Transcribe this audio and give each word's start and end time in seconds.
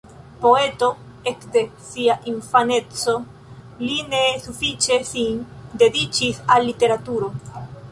Poeto 0.43 0.87
ekde 1.31 1.61
sia 1.89 2.15
infaneco, 2.31 3.15
li 3.83 3.99
ne 4.15 4.23
sufiĉe 4.47 4.99
sin 5.13 5.39
dediĉis 5.85 6.43
al 6.57 6.69
literaturo. 6.73 7.33